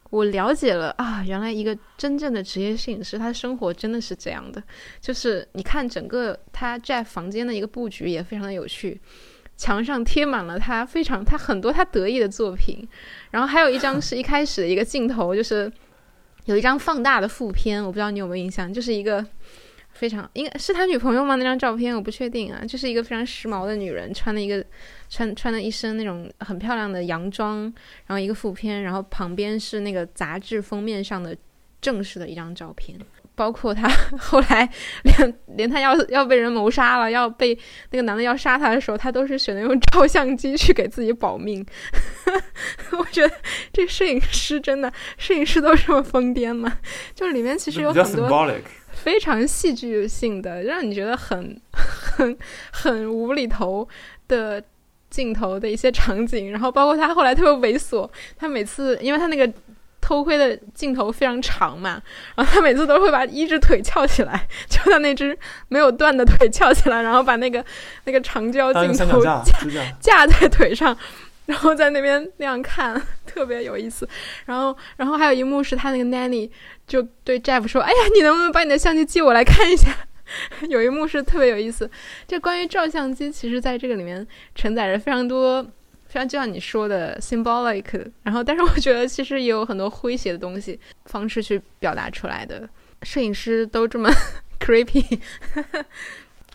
[0.08, 4.62] 我了解了啊，原来一个真正的职业摄影师，他的生活真的是这样的。
[4.98, 8.98] 就是你看整个他 Jeff 房间的一个布局也非常的有趣。
[9.60, 12.88] 墙上贴满了他非常他很多他得意的作品，
[13.30, 15.70] 然后还有一张是一开始的一个镜头，就是
[16.46, 19.22] 有一张放大的副片，我不知道你有没有印象，就是一个
[19.90, 21.34] 非常应该是他女朋友吗？
[21.34, 24.64] 那张照片我不确定啊，就是一个非常时髦的女人，穿了一个
[25.10, 27.64] 穿穿了一身那种很漂亮的洋装，
[28.06, 31.36] 然后一个副片，然后旁边是那个杂志封面上的
[31.82, 32.98] 正式的一张照片。
[33.40, 33.88] 包括他
[34.20, 34.68] 后来
[35.02, 37.58] 连连他要要被人谋杀了，要被
[37.90, 41.64] 那个男的要杀他的时候，他都是选择用照相机去给自己保命。
[42.98, 43.34] 我觉得
[43.72, 46.70] 这摄影师真的，摄影师都这么疯癫吗？
[47.14, 48.46] 就里面其实有很多
[48.92, 52.36] 非常戏剧性的，让你觉得很很
[52.70, 53.88] 很无厘头
[54.28, 54.62] 的
[55.08, 56.50] 镜头的一些场景。
[56.52, 59.50] 然后包括他后来特别猥琐，他每次因为他那个。
[60.00, 62.00] 偷窥的镜头非常长嘛，
[62.34, 65.36] 然后他每次都会把一只腿翘起来， 就他那只
[65.68, 67.64] 没有断的腿翘起来，然后把那个
[68.04, 69.42] 那个长焦镜头架
[70.00, 70.96] 架在腿上，
[71.46, 74.08] 然后在那边那样看， 特别有意思。
[74.46, 76.50] 然后，然后还有一幕是他那个 nanny
[76.86, 79.94] 就对 Jeff 说：“哎呀，你能不能把你的相机借我来看一下？”
[80.68, 81.90] 有一幕是特别有意思。
[82.28, 85.66] 这关于照相机，其实在这个里面承载着非常多。
[86.10, 92.68] 非常就像你说的 symbolic，然后但是我觉得其实也有很多诙谐的东西方式去表达出来的。
[93.04, 94.10] 摄影师都这么
[94.58, 95.20] creepy，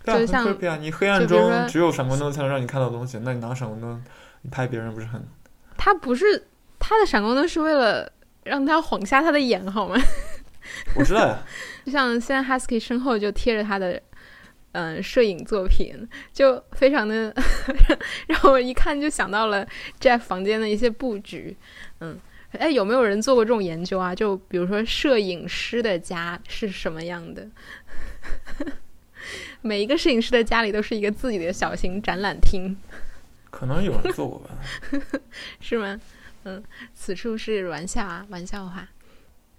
[0.03, 0.75] 就像 creepy 啊！
[0.75, 4.03] 你黑暗中只有闪光灯才能让你看到东西，那你拿闪光灯
[4.41, 5.25] 你拍别人不是很？
[5.77, 6.45] 他不是
[6.77, 8.11] 他的闪光灯是为了
[8.43, 9.95] 让他晃瞎他的眼好吗？
[10.95, 11.39] 我知道呀。
[11.85, 14.01] 就 像现在 Husky 身后就贴着他的。
[14.77, 17.33] 嗯，摄影作品就非常的
[18.27, 19.65] 让我一看就想到了
[20.01, 21.55] Jeff 房间的一些布局。
[22.01, 22.19] 嗯，
[22.51, 24.13] 哎，有没有人做过这种研究啊？
[24.13, 27.47] 就比如说摄影师的家是什么样的？
[29.61, 32.75] 每一个摄影师的家里都是一个自己的小型展览厅。
[33.49, 35.19] 可能有人做过吧？
[35.61, 35.97] 是吗？
[36.43, 36.61] 嗯，
[36.93, 38.85] 此处是玩笑啊，玩笑话。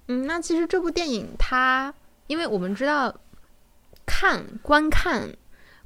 [0.09, 1.91] 嗯，那其实这部电影它，
[2.27, 3.19] 因为我们知道。
[4.07, 5.29] 看、观看，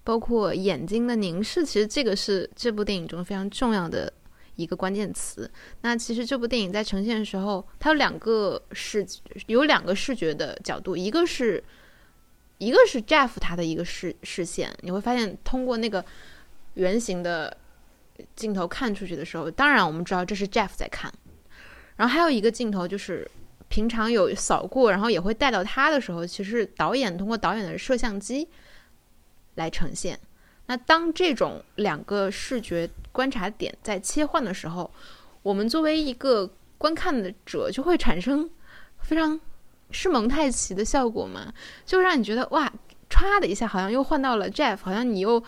[0.03, 4.13] 包括眼睛的凝视，其实这个是这部电影中非常重要的
[4.55, 5.49] 一个关键词。
[5.81, 9.05] 那其实这部电影在呈现的时候，它有两个视，
[9.47, 11.61] 有两个视觉的角度，一个是，
[12.59, 16.05] 一个是 Jeff 他的一个视视线，你会发现通过那个
[16.75, 17.57] 圆形的
[18.35, 21.11] 镜头看出去的时候，当然我们知道这是 Jeff 在看，
[21.95, 23.29] 然后还有一个镜头就是。
[23.71, 28.45] 平常有扫过，然后也会带到他的时候，其实导演通过导演的摄像机
[29.55, 30.19] 来呈现。
[30.65, 34.91] 那当这种两个视觉观察点在切换的时候，
[35.41, 36.45] 我们作为一个
[36.77, 38.49] 观看的者，就会产生
[38.99, 39.39] 非常
[39.89, 41.53] 是蒙太奇的效果嘛，
[41.85, 42.69] 就让你觉得哇，
[43.09, 45.41] 唰的一下，好像又换到了 Jeff，好像你又。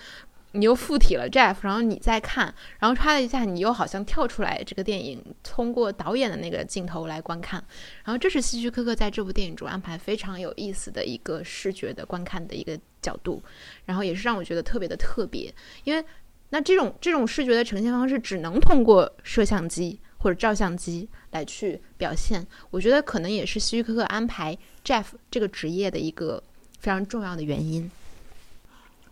[0.55, 7.63] 你又附体了 Jeff，然后你再看，然后唰的一下，你又好像跳出来这个电影，通过导演的那个镜头来观看，
[8.03, 13.41] 然后这是希区柯克在这部电影中安排非常有意思的一个视觉的观看的一个角度，
[13.85, 15.53] 然后也是让我觉得特别的特别，
[15.85, 16.05] 因为
[16.49, 26.43] 那这种这种视觉的呈现方式只能通过摄像机或者照相机来去表现，我觉得可能也是希区柯克安排 Jeff 这个职业的一个
[26.77, 27.89] 非常重要的原因。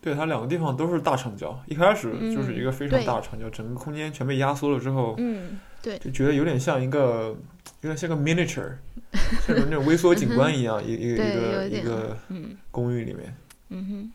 [0.01, 7.37] 对，它两个地方都是大长焦，一开始就是一个非常大的长焦，整个空间全被压缩了之后，嗯，对，就觉得有点像一个，
[7.81, 8.73] 有点像个 miniature，
[9.45, 12.17] 像那种微缩景观一样，一一个一个一个
[12.71, 13.35] 公寓里面，
[13.69, 14.11] 嗯哼，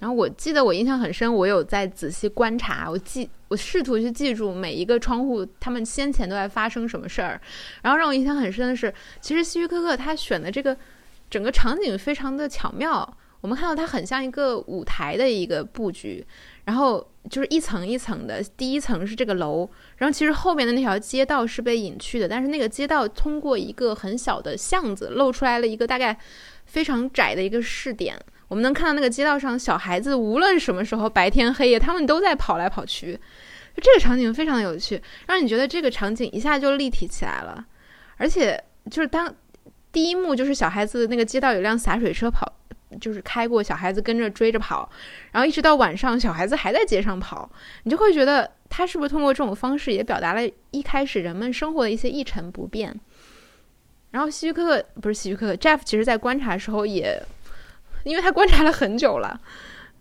[0.00, 7.40] 然后我记得我印象很深，我有在仔细观察，我记我试图去记住每一个窗户他们先前都在发生什么事儿，
[7.80, 10.76] 然后让我印象很深的是，其实希区柯克他选的这个
[11.30, 13.16] 整个场景非常的巧妙。
[13.44, 16.26] 我们看到它很像一个舞台的一个布局，
[16.64, 26.18] 然后就是一层一层的，第一层是这个楼，然后其实后面的那条街道是被隐去的，但是那个街道通过一个很小的巷子露出来了一个大概
[26.64, 33.20] 非常窄的一个视点，我们能看到那个街道上小孩子无论什么时候白天黑夜，他们都在跑来跑去，
[33.76, 37.62] 这个场景非常有趣，让你觉得这个场景一下就立体起来了，
[38.16, 38.58] 而且
[38.90, 39.34] 就是当
[39.92, 42.50] 第一幕就是小孩子那个街道有辆洒水车跑。
[43.00, 44.88] 就是开过，小孩子跟着追着跑，
[45.32, 47.50] 然后一直到晚上，小孩子还在街上跑，
[47.82, 52.98] 你就会觉得他是不是通过这种方式也表达了一开始人们生活的一些一成不变。
[54.10, 57.20] 然后希区柯克不是希区柯克，Jeff 其实在观察的时候也，
[58.04, 59.40] 因为他观察了很久了，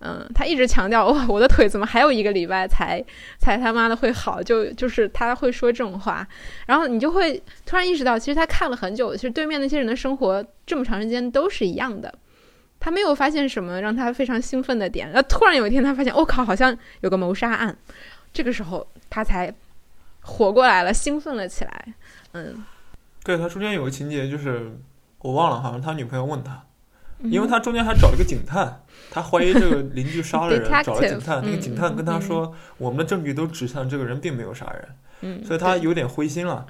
[0.01, 3.03] 嗯，他一直强调哇，我的腿怎么还有一个礼拜才
[3.39, 6.27] 才他妈的会好，就就是他会说这种话，
[6.67, 12.13] 然后你就会突然意识到，其实他看了很久，其实对面那些人的生活这么长时间都是一样的。
[12.83, 17.73] 他没有发现什么让他非常兴奋的点，然后突然有一天他发现，我靠，好像有个谋杀案，
[18.33, 19.53] 这个时候他才
[20.19, 21.93] 活过来了，兴奋了起来。
[22.33, 22.61] 嗯，
[23.23, 24.77] 对他中间有个情节就是
[25.19, 26.61] 我忘了，好像他女朋友问他，
[27.21, 34.89] 因为他中间还找了个警探，他怀疑这个邻居杀了人， 找了警探，那个嗯警探跟他说，我们的证据都指向这个人并没有杀人，
[35.21, 36.67] 嗯，所以他有点灰心了。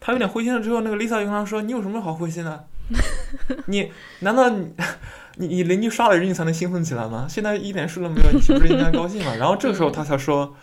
[0.00, 2.68] 他有点灰心了之后，那个 Lisa 就跟他说：“你有什么好灰心的？
[3.66, 4.72] 你难道你
[5.36, 7.26] 你你邻居杀了人你才能兴奋起来吗？
[7.28, 10.54] 现在一点事都没有，你岂不是应该高兴吗？” 然后这个时候他才说，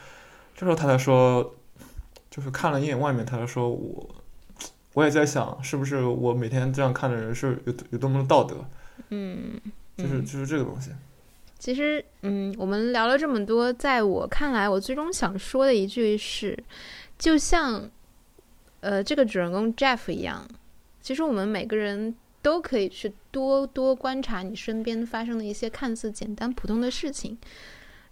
[0.55, 1.55] 这时候他才说，
[2.29, 4.09] 就是看了一眼外面，他才说我
[4.93, 8.65] 我也在想，是不是我每天这样看的人是有有多么的道德，
[9.09, 9.59] 嗯，
[9.97, 10.91] 就是嗯就是这个东西。
[11.57, 16.57] 其实，嗯，我们聊了这么多，在我看来，我最终想说的一句是，
[17.17, 17.89] 就像，
[18.81, 20.45] 呃，这个主人公 Jeff 一样，
[21.05, 27.37] 其实我们每个人都可以去多多观察你身边发生的一些看似简单普通的事情，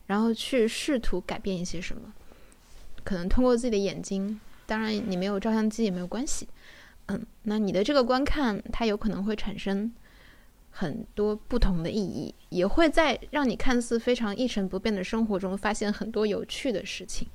[0.06, 2.14] 然后去试图改变一些什么。
[3.04, 6.48] 可能通过自己的眼睛，当然你没有照相机也没有关系，
[7.08, 9.92] 嗯，那你的这个观看，它有可能会产生
[10.70, 17.28] 很多不同的意义，也会在让你看似非常一成不变的生活中发现很多有趣的事情。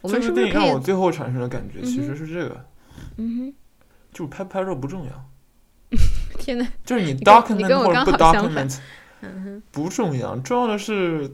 [0.00, 0.80] 我们是不是可以我？
[0.80, 2.66] 最后产生的感觉其实是这个，
[3.18, 3.52] 嗯
[4.16, 5.30] 就是拍不拍照不重要，
[6.40, 8.80] 天呐，就是你 document 或者不 document
[9.70, 11.30] 不重要，重要的是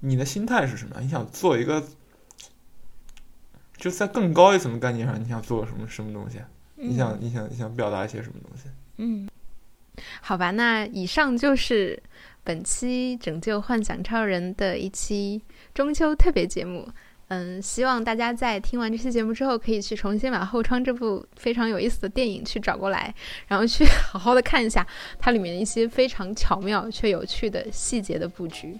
[0.00, 0.96] 你的心态是什么？
[1.00, 1.84] 你想做一个，
[3.76, 6.38] 就在更高一层的概念上，你想做什么什么东西？
[6.76, 8.70] 你想你想你想表达一些什么东西？
[8.96, 9.28] 嗯，
[10.22, 12.02] 好吧，那以上就是
[12.42, 15.42] 本期《拯救幻想超人》的一期
[15.74, 16.88] 中秋特别节目。
[17.32, 23.14] 嗯，希望大家在听完这期节目之后，可以去重新把《后窗》这部非常有意思的电影去找过来，
[23.48, 24.86] 然后去 好好的看一下
[25.18, 28.78] 它里面一些非常巧妙却有趣的细节的布局。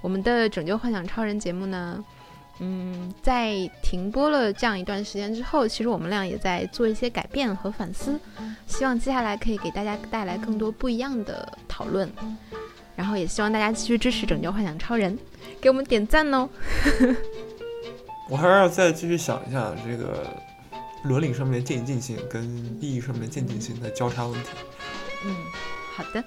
[0.00, 2.04] 我们的《拯救幻想超人》节目呢，
[2.60, 8.16] 嗯，在停播了这样一段时间之后，其实我们俩也在做一些改变和反思，
[8.68, 12.08] 希望接下来可以给大家带来更多不一样的讨论，
[12.94, 15.18] 然后也希望大家继续支持《拯救幻想超人》，
[15.60, 16.48] 给我们点赞哦。
[18.28, 20.26] 我还是要再继续想一下这个
[21.04, 22.44] 伦理上面的渐进性跟
[22.80, 24.48] 意义上面的渐进性的交叉问题。
[25.24, 25.34] 嗯，
[25.96, 26.22] 好的，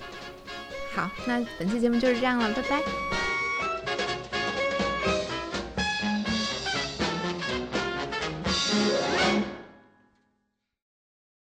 [0.96, 3.21] 好，那本期节目就是这样了，拜拜。